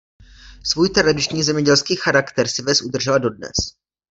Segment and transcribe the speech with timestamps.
[0.63, 3.55] Svůj tradiční zemědělský charakter si ves udržela dodnes.